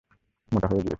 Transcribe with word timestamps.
মোটা 0.51 0.67
হয়ে 0.67 0.81
গিয়েছি। 0.81 0.89